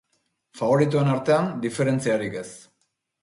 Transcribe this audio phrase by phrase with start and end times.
[0.59, 2.49] Faboritoen artean, diferentziarik ez.